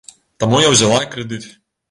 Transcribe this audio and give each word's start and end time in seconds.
Таму 0.43 0.61
я 0.63 0.71
ўзяла 0.71 0.97
крэдыт. 1.13 1.49